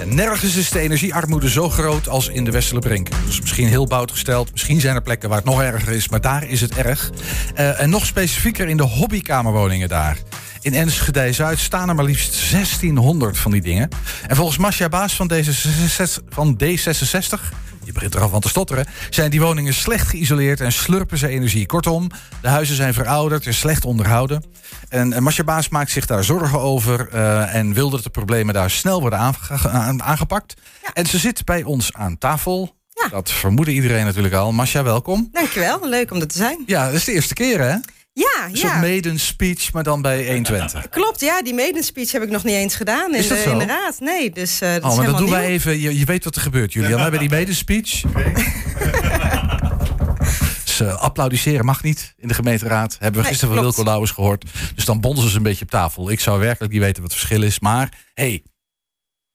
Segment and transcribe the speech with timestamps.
[0.00, 3.08] En nergens is de energiearmoede zo groot als in de Westerlebrink.
[3.26, 4.52] Dus misschien heel bout gesteld.
[4.52, 7.10] Misschien zijn er plekken waar het nog erger is, maar daar is het erg.
[7.58, 10.18] Uh, en nog specifieker in de hobbykamerwoningen daar.
[10.60, 13.88] In Enschede-Zuid staan er maar liefst 1600 van die dingen.
[14.26, 17.56] En volgens Masja Baas van, D66, van D66
[17.88, 21.28] je begint er al van te stotteren, zijn die woningen slecht geïsoleerd en slurpen ze
[21.28, 21.66] energie.
[21.66, 24.44] Kortom, de huizen zijn verouderd en slecht onderhouden.
[24.88, 28.70] En, Masja Baas maakt zich daar zorgen over uh, en wil dat de problemen daar
[28.70, 29.18] snel worden
[29.98, 30.54] aangepakt.
[30.92, 32.76] En ze zit bij ons aan tafel.
[32.94, 33.08] Ja.
[33.08, 34.52] Dat vermoedde iedereen natuurlijk al.
[34.52, 35.28] Masja, welkom.
[35.32, 36.62] Dankjewel, leuk om er te zijn.
[36.66, 37.76] Ja, dat is de eerste keer hè?
[38.18, 38.56] Ja, een ja.
[38.56, 40.88] soort maiden speech, maar dan bij 120.
[40.98, 43.42] Klopt, ja, die maiden speech heb ik nog niet eens gedaan in, is dat de,
[43.42, 43.50] zo?
[43.50, 44.00] in de raad.
[44.00, 45.34] Nee, dus uh, dat oh, maar dat doen nieuw.
[45.34, 45.80] wij even.
[45.80, 47.00] Je, je weet wat er gebeurt, Julian.
[47.00, 48.00] hè, bij die maiden speech.
[50.64, 52.92] dus, uh, applaudisseren mag niet in de gemeenteraad.
[52.92, 53.62] Hebben we Nee, gisteren van.
[53.64, 54.44] Wilco Lauwers gehoord.
[54.74, 56.10] Dus dan bonzen ze een beetje op tafel.
[56.10, 57.60] Ik zou werkelijk niet weten wat het verschil is.
[57.60, 58.42] Maar, hey,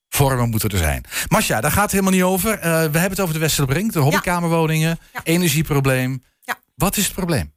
[0.10, 1.04] vormen moeten er zijn.
[1.28, 2.56] Masja, daar gaat het helemaal niet over.
[2.58, 5.20] Uh, we hebben het over de Westerbrink, de hobbykamerwoningen, Ja.
[5.24, 6.24] energieprobleem.
[6.42, 6.60] Ja.
[6.76, 7.52] Wat is het probleem?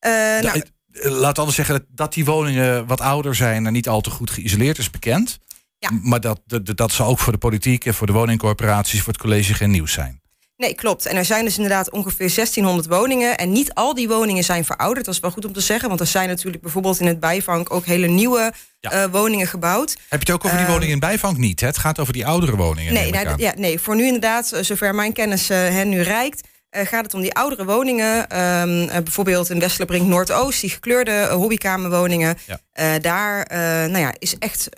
[0.00, 0.46] Eh, nou,
[0.92, 4.10] eh, Laat anders zeggen dat- dat die woningen wat ouder zijn en niet al te
[4.10, 5.38] goed geïsoleerd is bekend.
[5.78, 5.90] Ja.
[6.02, 9.22] Maar dat, dat, dat zal ook voor de politiek en voor de woningcorporaties, voor het
[9.22, 10.18] college geen nieuws zijn.
[10.56, 11.06] Nee, klopt.
[11.06, 13.36] En er zijn dus inderdaad ongeveer 1600 woningen.
[13.38, 15.04] En niet al die woningen zijn verouderd.
[15.06, 15.88] Dat is wel goed om te zeggen.
[15.88, 18.90] Want er zijn natuurlijk bijvoorbeeld in het bijvang ook hele nieuwe Ja.
[18.90, 19.90] eh, woningen gebouwd.
[19.90, 21.60] Heb je het ook over die Ehm, woningen in bijvang niet?
[21.60, 21.66] Hè?
[21.66, 22.92] Het gaat over die oudere woningen.
[22.92, 26.48] Nee, nou, ja, nee, voor nu inderdaad, zover mijn kennis hen nu reikt.
[26.70, 28.28] Eh, gaat het om die oudere woningen.
[28.28, 32.38] ehm, eh, bijvoorbeeld in Westerbrink Noordoost, die gekleurde eh, hobbykamerwoningen.
[32.46, 32.98] Ja.
[32.98, 33.46] Daar
[33.90, 34.68] nou ja, is echt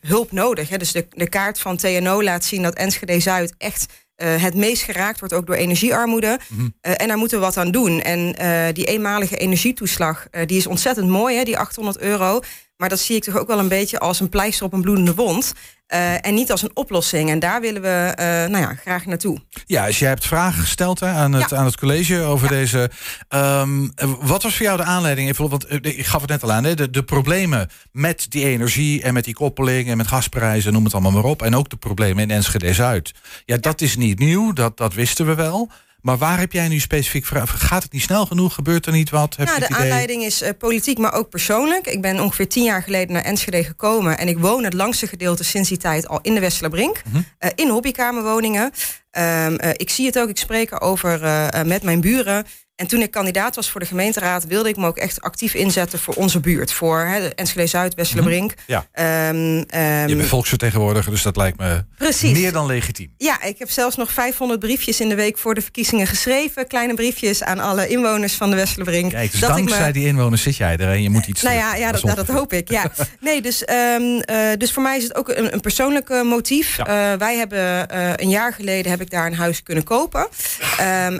[0.00, 0.68] hulp nodig.
[0.68, 0.76] Hè.
[0.76, 5.18] Dus de, de kaart van TNO laat zien dat Enschede Zuid echt het meest geraakt
[5.20, 6.38] wordt, ook door energiearmoede.
[6.48, 6.68] Mhm.
[6.80, 8.00] En daar moeten we wat aan doen.
[8.00, 8.34] En
[8.74, 12.40] die eenmalige energietoeslag, die is ontzettend mooi, hè, die 800 euro.
[12.80, 15.14] Maar dat zie ik toch ook wel een beetje als een pleister op een bloedende
[15.14, 15.52] wond.
[15.86, 17.30] Eh, en niet als een oplossing.
[17.30, 19.38] En daar willen we eh, nou ja, graag naartoe.
[19.66, 21.56] Ja, dus jij hebt vragen gesteld hè, aan, het, Ja.
[21.56, 22.90] aan het college over deze.
[23.28, 25.28] ehm, eh, wat was voor jou de aanleiding?
[25.28, 28.44] Even, want eh, ik gaf het net al aan, hè, de, de problemen met die
[28.44, 31.42] energie en met die koppeling en met gasprijzen, noem het allemaal maar op.
[31.42, 33.12] En ook de problemen in Enschede Zuid.
[33.44, 35.70] Ja, dat is niet nieuw, dat, dat wisten we wel.
[36.02, 37.58] Maar waar heb jij nu specifiek vragen?
[37.58, 38.54] Gaat het niet snel genoeg?
[38.54, 39.36] Gebeurt er niet wat?
[39.36, 39.78] Heb Nou, de idee?
[39.78, 41.86] aanleiding is eh, politiek, maar ook persoonlijk.
[41.86, 44.18] Ik ben ongeveer tien jaar geleden naar Enschede gekomen.
[44.18, 47.02] En ik woon het langste gedeelte sinds die tijd al in de Westerlerbrink.
[47.04, 47.22] Mhm.
[47.38, 48.70] eh, in hobbykamerwoningen.
[49.10, 51.20] Ehm, eh, ik zie het ook, ik spreek erover
[51.66, 52.46] met mijn buren.
[52.80, 54.46] En toen ik kandidaat was voor de gemeenteraad...
[54.46, 56.72] wilde ik me ook echt actief inzetten voor onze buurt.
[56.72, 58.54] Voor hè, de Enschede Zuid, Westerlerbrink.
[58.66, 58.86] Ja.
[58.92, 62.32] Ehm, ehm, Je bent volksvertegenwoordiger, dus dat lijkt me Precies.
[62.38, 63.14] meer dan legitiem.
[63.16, 66.66] Ja, ik heb zelfs nog 500 briefjes in de week voor de verkiezingen geschreven.
[66.66, 69.10] Kleine briefjes aan alle inwoners van de Westerlerbrink.
[69.10, 71.42] Kijk, dus dat ik dankzij me- die inwoners zit jij er en je moet iets
[71.42, 72.70] Nou ja, ja dat, nou, hoop ik.
[72.70, 72.90] Ja.
[73.20, 76.76] Nee, dus, ehm, eh, dus voor mij is het ook een, een persoonlijk eh, motief.
[76.76, 76.86] Ja.
[76.86, 77.86] Eh, wij hebben
[78.22, 80.28] een jaar geleden heb ik daar een huis kunnen kopen.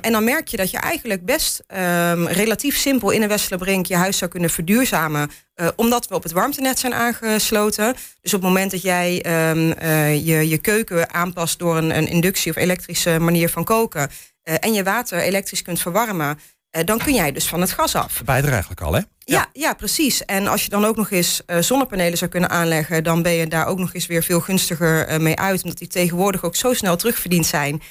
[0.00, 3.96] En dan merk je dat je eigenlijk best ehm, relatief simpel in een Westerlerbrink je
[3.96, 5.30] huis zou kunnen verduurzamen.
[5.54, 7.94] eh, omdat we op het warmtenet zijn aangesloten.
[8.20, 12.06] Dus op het moment dat jij ehm, eh, je, je keuken aanpast door een, een
[12.08, 14.10] inductie of elektrische manier van koken.
[14.42, 16.38] eh, en je water elektrisch kunt verwarmen.
[16.84, 18.22] dan kun jij dus van het gas af.
[18.24, 19.00] Beide eigenlijk al, hè?
[19.18, 20.24] Ja, ja, precies.
[20.24, 23.66] En als je dan ook nog eens zonnepanelen zou kunnen aanleggen, dan ben je daar
[23.66, 25.62] ook nog eens weer veel gunstiger mee uit.
[25.62, 27.82] Omdat die tegenwoordig ook zo snel terugverdiend zijn.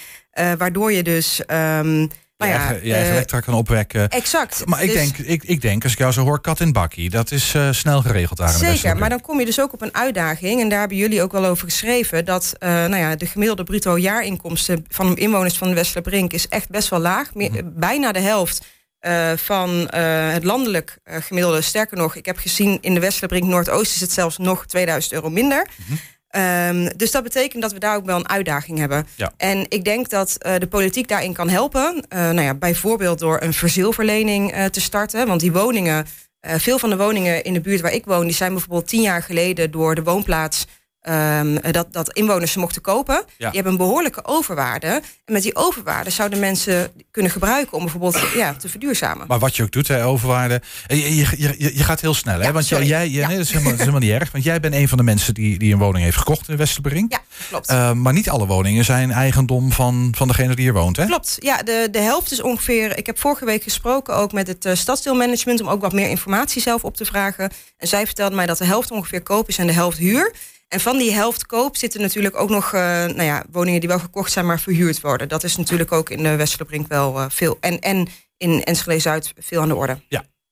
[0.58, 1.46] Waardoor je dus.
[1.46, 2.08] ehm,
[2.40, 4.10] nou je ja, je eigen eh, elektra kan opwekken.
[4.10, 4.66] exact.
[4.66, 7.10] Maar ik, Dus- denk, ik, ik denk, als ik jou zo hoor, kat in bakkie.
[7.10, 9.96] Dat is eh, snel geregeld daar Zeker, maar dan kom je dus ook op een
[9.96, 10.62] uitdaging.
[10.62, 12.26] En daar hebben jullie ook wel over geschreven.
[12.26, 16.70] Dat eh, nou ja, de gemiddelde bruto jaarinkomsten van inwoners van de Westerbrink is echt
[16.70, 17.34] best wel laag.
[17.34, 17.64] Meer- Mhm.
[17.74, 18.66] Bijna de helft
[19.00, 21.62] eh, van eh, het landelijk eh, gemiddelde.
[21.62, 25.30] Sterker nog, ik heb gezien in de Westerbrink Noordoost is het zelfs nog 2000 euro
[25.30, 25.68] minder.
[25.76, 25.94] Mhm.
[26.30, 29.08] Ehm, dus dat betekent dat we daar ook wel een uitdaging hebben.
[29.16, 29.32] Ja.
[29.38, 32.04] En ik denk dat eh, de politiek daarin kan helpen.
[32.10, 35.28] Eh, nou ja, bijvoorbeeld door een verzeelverlening eh, te starten.
[35.28, 36.06] Want die woningen,
[36.42, 39.24] veel van de woningen in de buurt waar ik woon, die zijn bijvoorbeeld tien jaar
[39.24, 40.66] geleden door de woonplaats.
[41.02, 43.16] Ehm, dat, dat inwoners ze mochten kopen.
[43.16, 43.24] Ja.
[43.38, 44.88] Die hebben een behoorlijke overwaarde.
[45.26, 49.28] En met die overwaarde zouden mensen kunnen gebruiken om bijvoorbeeld ja, te verduurzamen.
[49.28, 50.62] Maar wat je ook doet, hè, overwaarde.
[50.88, 52.46] eh, Je, je, je, je gaat heel snel, hè?
[52.46, 52.94] Ja, want jij, sorry.
[52.94, 53.28] jij, jij- Ja.
[53.28, 54.32] nee, dat, is helemaal, dat is helemaal niet erg.
[54.32, 57.12] Want jij bent een van de mensen die, die een woning heeft gekocht in Westerbrink.
[57.12, 57.20] Ja,
[57.50, 57.68] klopt.
[57.70, 61.06] Eh, maar niet alle woningen zijn eigendom van, van degene die hier woont, hè?
[61.06, 62.98] Klopt, ja, de, de helft is ongeveer.
[62.98, 66.62] Ik heb vorige week gesproken ook met het eh, stadsdeelmanagement om ook wat meer informatie
[66.62, 67.52] zelf op te vragen.
[67.78, 70.34] En zij vertelde mij dat de helft ongeveer koop is en de helft huur.
[70.70, 74.00] En van die helft koop zitten natuurlijk ook nog eh, nou ja, woningen die wel
[74.00, 75.28] gekocht zijn, maar verhuurd worden.
[75.30, 77.58] Dat is natuurlijk ook in de Westerbrink wel eh, veel.
[77.60, 78.08] En, en
[78.38, 80.02] in Enschede Zuid veel aan de orde.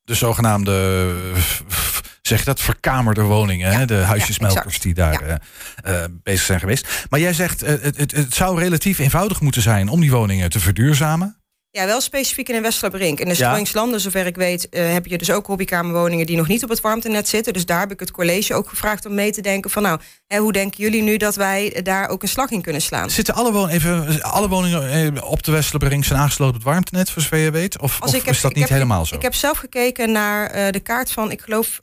[0.03, 0.71] De zogenaamde
[1.35, 1.41] eh,
[2.21, 3.71] zeg je dat, verkamerde woningen.
[3.71, 3.85] hè?
[3.85, 5.39] De huisjesmelkers die daar Ja.
[5.83, 7.05] eh, eh, bezig zijn geweest.
[7.09, 10.49] Maar jij zegt, eh, het, het, het zou relatief eenvoudig moeten zijn om die woningen
[10.49, 11.36] te verduurzamen.
[11.71, 13.19] Ja, wel specifiek in de Westerbrink.
[13.19, 13.49] In de Ja.
[13.49, 16.81] Strongslanden, zover ik weet, eh, heb je dus ook hobbykamerwoningen die nog niet op het
[16.81, 17.53] warmtenet zitten.
[17.53, 20.37] Dus daar heb ik het college ook gevraagd om mee te denken van nou, hè,
[20.37, 23.09] hoe denken jullie nu dat wij daar ook een slag in kunnen slaan?
[23.09, 27.09] Zitten alle, won even, alle woningen eh, op de Westerbrink zijn aangesloten op het warmtenet,
[27.09, 27.79] voor zover je weet?
[27.79, 29.15] Of, of is dat niet heb- helemaal zo?
[29.15, 31.81] Ik heb zelf gekeken naar eh, de kaart van, ik geloof,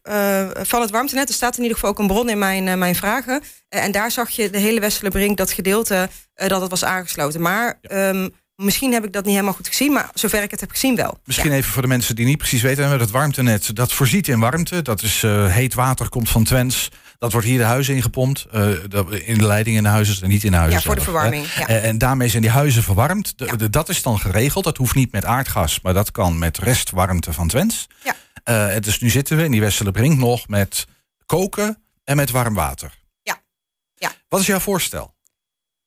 [0.63, 1.29] van het warmtenet.
[1.29, 3.43] Er staat in ieder geval ook een bron in mijn, mijn vragen.
[3.69, 7.41] En daar zag je de hele Westerbrink, dat gedeelte, dat het was aangesloten.
[7.41, 10.71] Maar ehm, misschien heb ik dat niet helemaal goed gezien, maar zover ik het heb
[10.71, 11.19] gezien wel.
[11.25, 12.89] Misschien even voor de mensen die niet precies weten.
[13.01, 14.83] Het warmtenet, dat voorziet in warmte.
[14.83, 16.89] Dat is eh, heet water, komt van Twents.
[17.19, 18.47] Dat wordt hier de huizen ingepompt.
[18.53, 20.95] eh, dat- in de leiding in de huizen, en niet in de huizen Ja, voor
[20.95, 21.67] de zelf, verwarming, ja.
[21.69, 23.39] Eh, en daarmee zijn die huizen verwarmd.
[23.39, 23.57] De- Ja.
[23.57, 24.65] de- dat is dan geregeld.
[24.65, 27.87] Dat hoeft niet met aardgas, maar dat kan met restwarmte van Twents.
[28.05, 28.15] Ja.
[28.75, 30.87] Eh, dus nu zitten we in die Westerlebrink nog met
[31.27, 32.93] koken en met warm water.
[33.23, 33.43] Ja.
[33.95, 34.13] Ja.
[34.29, 35.14] Wat is jouw voorstel?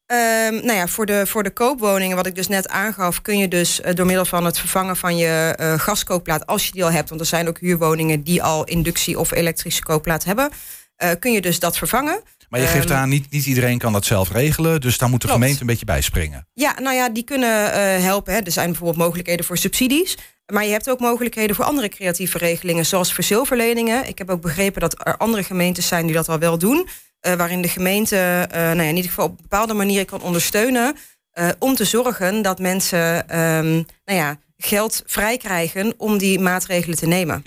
[0.08, 3.48] Ehm, nou ja, voor de, voor de koopwoningen, wat ik dus net aangaf, kun je
[3.48, 7.10] dus eh, door middel van het vervangen van je gaskookplaat, als je die al hebt,
[7.10, 10.50] want er zijn ook huurwoningen die al inductie of elektrische kookplaat hebben,
[10.96, 12.22] eh, kun je dus dat vervangen.
[12.50, 14.82] Maar je geeft Ehm, aan, niet, niet iedereen kan dat zelf regelen.
[14.82, 15.42] Dus daar moet de Klopt.
[15.42, 16.48] gemeente een beetje bij springen.
[16.54, 17.72] Ja, nou ja, die kunnen
[18.02, 18.34] helpen.
[18.34, 18.40] Hè.
[18.40, 20.18] Er zijn bijvoorbeeld mogelijkheden voor subsidies.
[20.54, 24.08] Maar je hebt ook mogelijkheden voor andere creatieve regelingen, zoals verzilverleningen.
[24.08, 26.88] Ik heb ook begrepen dat er andere gemeentes zijn die dat al wel doen.
[27.20, 30.96] Eh, waarin de gemeente eh, nou ja, in ieder geval op bepaalde manieren kan ondersteunen.
[31.32, 33.72] eh, om te zorgen dat mensen ehm,
[34.06, 37.42] nou ja, geld vrij krijgen om die maatregelen te nemen.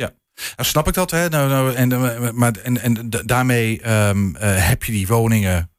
[0.56, 1.28] Nou, snap ik dat, hè?
[1.28, 1.88] Nou, nou, en,
[2.38, 5.69] maar, en, en daarmee ehm, eh, heb je die woningen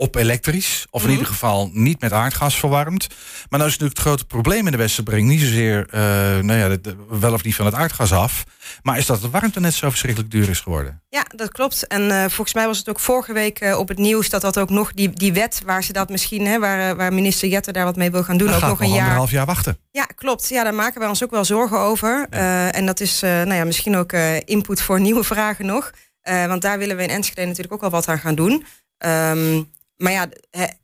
[0.00, 0.86] op elektrisch.
[0.90, 1.16] Of in Mhm.
[1.16, 3.06] ieder geval niet met aardgas verwarmd.
[3.48, 5.28] Maar nou is natuurlijk het grote probleem in de Westerbrink...
[5.28, 6.00] niet zozeer eh,
[6.38, 8.44] nou ja, de- de- wel of niet van het aardgas af...
[8.82, 11.02] maar is dat het warmtenet zo verschrikkelijk duur is geworden.
[11.08, 11.86] Ja, dat klopt.
[11.86, 14.58] En eh, volgens mij was het ook vorige week eh, op het nieuws dat dat
[14.58, 17.84] ook nog die, die wet waar ze dat misschien, hè, waar, waar minister Jette daar
[17.84, 18.98] wat mee wil gaan doen, ook gaat nog een jaar.
[18.98, 19.78] anderhalf jaar wachten.
[19.90, 20.48] Ja, klopt.
[20.48, 22.26] Ja, daar maken wij ons ook wel zorgen over.
[22.70, 24.12] En dat is nou ja, misschien ook
[24.44, 25.90] input voor nieuwe vragen nog.
[26.22, 28.64] Want daar willen we in Enschede natuurlijk ook wel wat aan gaan doen.
[28.98, 29.62] Ehm,
[30.00, 30.28] maar ja,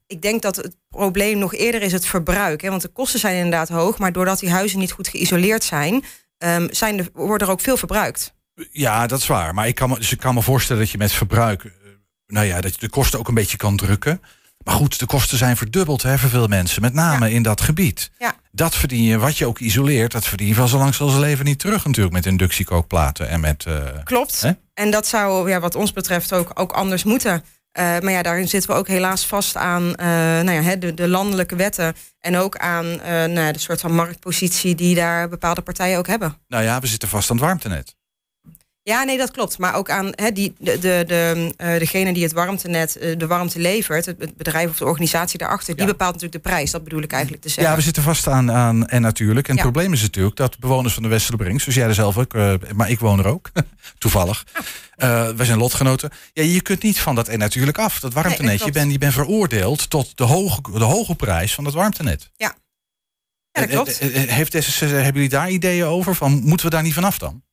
[0.07, 2.63] ik denk dat het probleem nog eerder is het verbruik.
[2.63, 3.99] Hè, want de kosten zijn inderdaad hoog.
[3.99, 6.05] Maar doordat die huizen niet goed geïsoleerd zijn,
[6.39, 8.35] ehm, zijn er, wordt er ook veel verbruikt.
[8.71, 9.55] Ja, dat is waar.
[9.55, 11.65] Maar ik kan me, dus ik kan me voorstellen dat je met verbruik...
[11.65, 11.71] eh,
[12.27, 14.21] nou ja, dat je de kosten ook een beetje kan drukken.
[14.65, 16.83] Maar goed, de kosten zijn verdubbeld hè, voor veel mensen.
[16.83, 18.11] Met name in dat gebied.
[18.19, 18.35] Ja.
[18.53, 20.13] Dat verdien je, wat je ook isoleert...
[20.13, 22.15] dat verdien je van zo lang zijn leven niet terug natuurlijk...
[22.15, 23.65] met inductiekookplaten en met...
[23.65, 23.75] eh,
[24.05, 24.41] Klopt.
[24.41, 24.51] Hè?
[24.75, 27.45] En dat zou ja, wat ons betreft ook, ook anders moeten.
[27.77, 30.07] Eh, maar ja, daarin zitten we ook helaas vast aan eh,
[30.41, 31.97] nou ja, de, de landelijke wetten.
[32.21, 36.37] En ook aan eh, nou de soort van marktpositie die daar bepaalde partijen ook hebben.
[36.49, 37.96] nou ja, we zitten vast aan het warmtenet.
[38.89, 39.59] Ja, nee, dat klopt.
[39.59, 43.27] Maar ook aan hè, die, de, de, de, eh, degene die het warmtenet, eh, de
[43.27, 45.91] warmte levert, het, bedrijf of de organisatie daarachter, die Ja.
[45.91, 46.71] bepaalt natuurlijk de prijs.
[46.71, 47.71] Dat bedoel ik eigenlijk te zeggen.
[47.73, 49.49] Ja, we zitten vast aan, aan en natuurlijk.
[49.49, 49.71] En het Ja.
[49.71, 51.61] probleem is natuurlijk dat bewoners van de Westerbrink...
[51.61, 53.51] zoals jij er zelf ook, eh, maar ik woon er ook,
[53.99, 54.45] toevallig.
[54.97, 56.11] Eh wij zijn lotgenoten.
[56.33, 58.01] Ja, je kunt niet van dat en natuurlijk af.
[58.01, 61.75] Dat warmtenet, je, bent, je bent veroordeeld tot de hoge, de hoge prijs van het
[61.75, 62.31] warmtenet.
[62.37, 62.55] Ja,
[63.53, 63.99] dat klopt.
[63.99, 66.15] Heeft hebben jullie daar ideeën over?
[66.15, 67.45] Van, moeten we daar niet vanaf dan?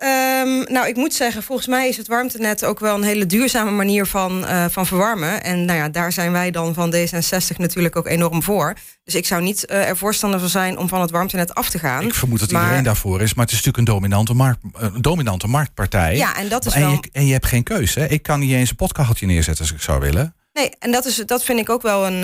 [0.00, 3.70] Ehm, nou, ik moet zeggen, volgens mij is het warmtenet ook wel een hele duurzame
[3.70, 5.42] manier van, eh, van verwarmen.
[5.42, 8.74] En nou ja, daar zijn wij dan van D66 natuurlijk ook enorm voor.
[9.04, 11.78] Dus ik zou niet eh, er voorstander van zijn om van het warmtenet af te
[11.78, 12.02] gaan.
[12.02, 13.34] Ik vermoed dat Maar- iedereen daarvoor is.
[13.34, 16.16] Maar het is natuurlijk een dominante, markt, eh, een dominante marktpartij.
[16.16, 16.90] Ja, en dat is en, wel.
[16.90, 17.94] je, en je hebt geen keus.
[17.94, 18.06] Hè?
[18.06, 20.34] Ik kan niet eens een potkacheltje neerzetten als ik zou willen.
[20.52, 22.22] Nee, en dat, is, dat vind ik ook wel een,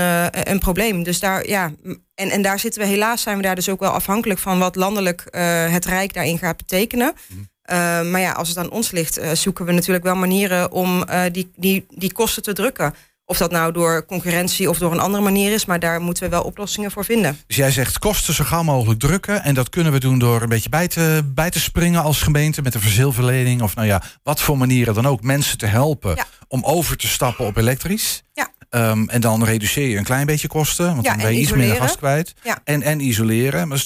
[0.50, 1.02] een probleem.
[1.02, 1.73] Dus daar, ja,
[2.14, 4.76] en, en daar zitten we helaas, zijn we daar dus ook wel afhankelijk van wat
[4.76, 5.25] landelijk
[5.71, 7.12] het Rijk daarin gaat betekenen.
[7.26, 7.40] Mhm.
[7.66, 11.02] Eh, maar ja, als het aan ons ligt, eh, zoeken we natuurlijk wel manieren om
[11.02, 12.94] eh, die, die, die kosten te drukken.
[13.25, 16.28] Of dat nou door concurrentie of door een andere manier is, maar daar moeten we
[16.28, 17.38] wel oplossingen voor vinden.
[17.46, 19.42] Dus jij zegt kosten zo gauw mogelijk drukken.
[19.42, 22.62] En dat kunnen we doen door een beetje bij te, bij te springen als gemeente
[22.62, 23.62] met een verzilverlening.
[23.62, 25.23] Of nou ja, wat voor manieren dan ook.
[25.23, 26.26] Mensen te helpen Ja.
[26.49, 28.23] om over te stappen op elektrisch.
[28.32, 28.49] Ja.
[28.70, 30.87] Ehm, en dan reduceer je een klein beetje kosten.
[30.87, 32.35] Want Ja, dan ben en je iets minder gas kwijt.
[32.42, 32.58] Ja.
[32.64, 33.68] En, en isoleren.
[33.68, 33.78] Maar,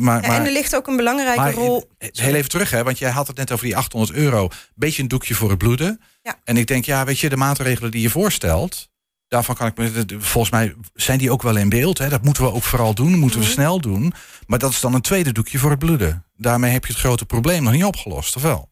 [0.00, 1.90] maar, Ja, en er ligt ook een belangrijke maar rol.
[1.98, 4.48] heel even terug, hè, want jij had het net over die 800 euro.
[4.74, 6.00] Beetje een doekje voor het bloeden.
[6.22, 6.34] Ja.
[6.44, 8.88] En ik denk, ja, weet je, de maatregelen die je voorstelt.
[9.28, 10.04] Daarvan kan ik me.
[10.18, 11.98] Volgens mij zijn die ook wel in beeld.
[11.98, 12.08] Hè?
[12.08, 13.18] Dat moeten we ook vooral doen.
[13.18, 13.54] Moeten we Mhm.
[13.54, 14.12] snel doen.
[14.46, 16.24] Maar dat is dan een tweede doekje voor het bloeden.
[16.36, 18.68] Daarmee heb je het grote probleem nog niet opgelost, of wel?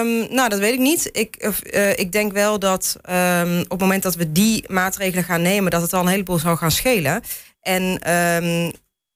[0.00, 1.08] Ehm, nou, dat weet ik niet.
[1.12, 5.42] Ik, eh, ik denk wel dat ehm, op het moment dat we die maatregelen gaan
[5.42, 7.22] nemen, dat het al een heleboel zal gaan schelen.
[7.60, 8.70] En ehm,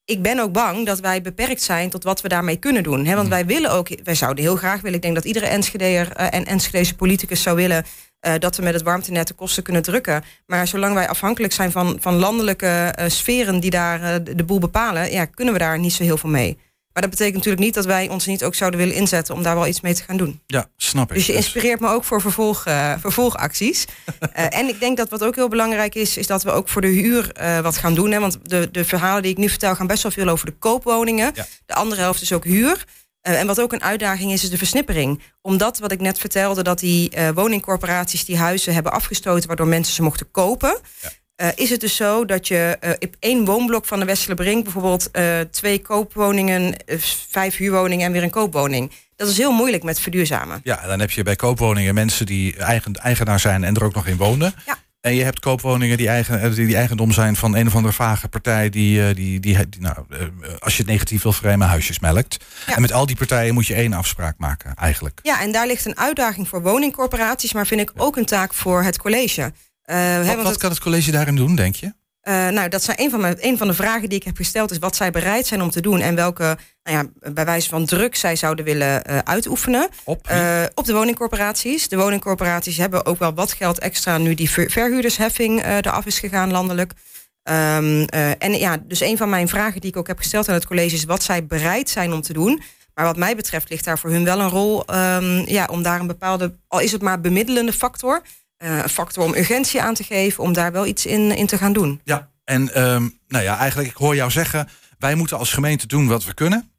[0.04, 3.04] ik ben ook bang dat wij beperkt zijn tot wat we daarmee kunnen doen.
[3.04, 3.14] Hè?
[3.14, 3.37] Want Mhm.
[3.37, 4.96] wij willen ook, wij zouden heel graag willen.
[4.96, 7.84] Ik denk dat iedere Enschedeer eh, en Enschedese politicus zou willen.
[8.20, 10.22] eh, dat we met het warmtenet de kosten kunnen drukken.
[10.46, 15.12] Maar zolang wij afhankelijk zijn van, van landelijke sferen die daar de, de boel bepalen,
[15.12, 16.58] ja, kunnen we daar niet zo heel veel mee.
[16.92, 19.54] Maar dat betekent natuurlijk niet dat wij ons niet ook zouden willen inzetten om daar
[19.54, 20.40] wel iets mee te gaan doen.
[20.47, 21.16] Ja, snap ik.
[21.16, 23.85] Dus je inspireert me ook voor vervolg, eh, vervolgacties.
[24.32, 26.80] Eh, en ik denk dat wat ook heel belangrijk is, is dat we ook voor
[26.80, 28.11] de huur eh, wat gaan doen.
[28.11, 28.20] Hè?
[28.20, 31.30] Want de, de verhalen die ik nu vertel gaan best wel veel over de koopwoningen.
[31.35, 31.47] Ja.
[31.66, 32.85] De andere helft is ook huur.
[33.20, 35.23] En wat ook een uitdaging is, is de versnippering.
[35.42, 40.02] Omdat, wat ik net vertelde, dat die woningcorporaties die huizen hebben afgestoten, waardoor mensen ze
[40.02, 40.78] mochten kopen.
[41.00, 41.11] Ja.
[41.40, 45.11] Eh, is het dus zo dat je eh, op één woonblok van de Westerlebrink bijvoorbeeld
[45.11, 46.75] eh, twee koopwoningen,
[47.28, 48.92] vijf huurwoningen en weer een koopwoning.
[49.16, 50.61] Dat is heel moeilijk met verduurzamen.
[50.62, 54.06] Ja, dan heb je bij koopwoningen mensen die eigen, eigenaar zijn en er ook nog
[54.06, 54.54] in wonen.
[54.66, 54.78] Ja.
[55.00, 58.28] En je hebt koopwoningen die, eigen, die, die eigendom zijn van een of andere vage
[58.28, 59.97] partij die, die, die, die nou,
[60.59, 62.44] als je het negatief wil framen, huisjes melkt.
[62.66, 62.75] Ja.
[62.75, 65.20] En met al die partijen moet je één afspraak maken, eigenlijk.
[65.23, 68.82] Ja, en daar ligt een uitdaging voor woningcorporaties, maar vind ik ook een taak voor
[68.82, 69.52] het college.
[69.90, 71.92] Eh, hè, Wat, wat het- kan het college daarin doen, denk je?
[72.20, 74.70] eh, nou, dat zijn een van, mijn, een van de vragen die ik heb gesteld,
[74.70, 77.85] is wat zij bereid zijn om te doen en welke, nou ja, bij wijze van
[77.87, 79.88] druk zij zouden willen eh, uitoefenen.
[80.04, 80.30] Op?
[80.75, 81.88] Op de woningcorporaties.
[81.88, 86.50] De woningcorporaties hebben ook wel wat geld extra nu die ver- verhuurdersheffing eraf is gegaan
[86.50, 86.92] landelijk.
[87.42, 90.54] Ehm, eh, en ja, dus een van mijn vragen die ik ook heb gesteld aan
[90.54, 92.62] het college is wat zij bereid zijn om te doen.
[92.94, 96.00] Maar wat mij betreft ligt daar voor hun wel een rol ehm, ja, om daar
[96.00, 98.23] een bepaalde, al is het maar bemiddelende factor,
[98.60, 101.72] een factor om urgentie aan te geven, om daar wel iets in, in te gaan
[101.72, 102.00] doen.
[102.04, 106.06] Ja, en ehm, nou ja, eigenlijk, ik hoor jou zeggen, wij moeten als gemeente doen
[106.06, 106.70] wat we kunnen.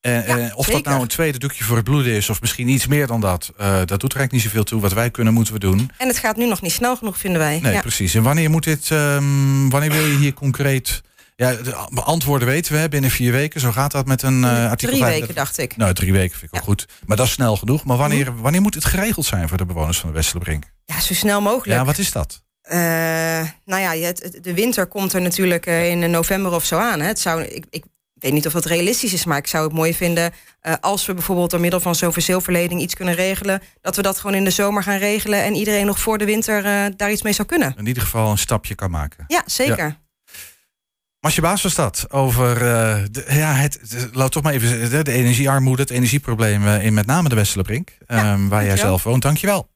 [0.00, 2.86] Ja, eh, of dat nou een tweede doekje voor het bloeden is, of misschien iets
[2.86, 4.80] meer dan dat, dat doet er eigenlijk niet zoveel toe.
[4.80, 5.90] Wat wij kunnen, moeten we doen.
[5.98, 7.60] En het gaat nu nog niet snel genoeg, vinden wij.
[7.62, 7.80] Nee, ja.
[7.80, 8.14] precies.
[8.14, 11.02] En wanneer moet dit, ehm, wanneer wil je hier concreet.
[11.38, 13.60] Ja, de antwoorden weten we binnen vier weken.
[13.60, 14.76] Zo gaat dat met een eh, artikel.
[14.76, 15.20] Drie 35.
[15.20, 15.76] weken, dacht ik.
[15.76, 16.66] Nou, drie weken vind ik wel Ja.
[16.66, 16.86] goed.
[17.06, 17.84] Maar dat is snel genoeg.
[17.84, 20.64] Maar wanneer, wanneer moet het geregeld zijn voor de bewoners van de Westerbrink?
[20.84, 21.78] Ja, zo snel mogelijk.
[21.78, 22.42] Ja, wat is dat?
[22.62, 22.78] Eh,
[23.64, 27.00] nou ja, het, de winter komt er natuurlijk eh, in november of zo aan.
[27.00, 27.06] Hè.
[27.06, 29.94] Het zou, ik, ik weet niet of dat realistisch is, maar ik zou het mooi
[29.94, 34.02] vinden eh, als we bijvoorbeeld door middel van zo'n verzilverleding iets kunnen regelen, dat we
[34.02, 37.10] dat gewoon in de zomer gaan regelen en iedereen nog voor de winter eh, daar
[37.12, 37.74] iets mee zou kunnen.
[37.76, 39.24] In ieder geval een stapje kan maken.
[39.28, 39.98] Ja, zeker.
[41.20, 42.06] Masje Baas was dat.
[42.10, 43.80] Over eh, de, ja, het,
[44.12, 47.98] laat toch maar even zeggen, de energiearmoede, het energieprobleem eh, in met name de Westerbrink.
[48.06, 49.22] ehm, waar jij zelf woont.
[49.22, 49.68] Dankjewel.